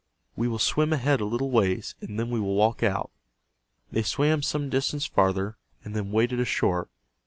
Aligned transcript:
We 0.35 0.47
will 0.47 0.57
swim 0.57 0.93
ahead 0.93 1.21
a 1.21 1.25
little 1.25 1.51
ways, 1.51 1.93
and 2.01 2.19
then 2.19 2.31
we 2.31 2.39
will 2.39 2.55
walk 2.55 2.81
out." 2.81 3.11
They 3.91 4.01
swam 4.01 4.41
some 4.41 4.67
distance 4.67 5.05
farther, 5.05 5.57
and 5.83 5.95
then 5.95 6.11
waded 6.11 6.39
ashore. 6.39 6.89